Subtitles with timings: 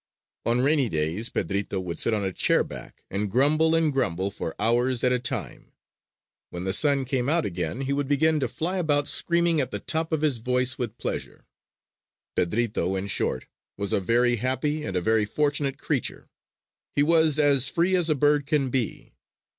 [0.47, 4.55] On rainy days Pedrito would sit on a chair back and grumble and grumble for
[4.57, 5.73] hours at a time.
[6.49, 9.77] When the sun came out again he would begin to fly about screaming at the
[9.79, 11.45] top of his voice with pleasure.
[12.35, 13.45] Pedrito, in short,
[13.77, 16.31] was a very happy and a very fortunate creature.
[16.95, 19.13] He was as free as a bird can be.